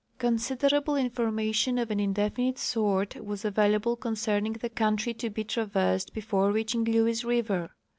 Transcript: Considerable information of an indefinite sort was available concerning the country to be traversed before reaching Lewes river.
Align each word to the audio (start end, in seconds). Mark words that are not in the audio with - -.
Considerable 0.17 0.95
information 0.95 1.77
of 1.77 1.91
an 1.91 1.99
indefinite 1.99 2.57
sort 2.57 3.23
was 3.23 3.45
available 3.45 3.95
concerning 3.95 4.53
the 4.53 4.67
country 4.67 5.13
to 5.13 5.29
be 5.29 5.43
traversed 5.43 6.11
before 6.11 6.51
reaching 6.51 6.83
Lewes 6.83 7.23
river. 7.23 7.69